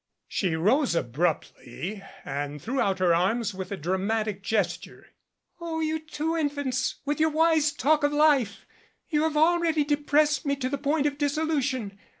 She 0.27 0.55
rose 0.55 0.95
abruptly 0.95 2.01
and 2.25 2.59
threw 2.59 2.81
out 2.81 2.97
her 2.97 3.13
arms 3.13 3.53
with 3.53 3.71
a 3.71 3.77
dramatic 3.77 4.41
gesture. 4.41 5.09
"Oh, 5.59 5.79
you 5.79 5.99
two 5.99 6.35
infants 6.35 6.95
with 7.05 7.19
your 7.19 7.29
wise 7.29 7.71
talk 7.71 8.03
of 8.03 8.11
life 8.11 8.65
you 9.09 9.21
have 9.21 9.37
already 9.37 9.83
depressed 9.83 10.43
me 10.43 10.55
to 10.55 10.69
the 10.69 10.79
point 10.79 11.05
of 11.05 11.19
dissolution. 11.19 11.99